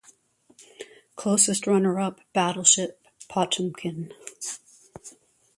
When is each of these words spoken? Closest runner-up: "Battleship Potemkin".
Closest 1.15 1.67
runner-up: 1.67 2.21
"Battleship 2.33 3.05
Potemkin". 3.29 4.11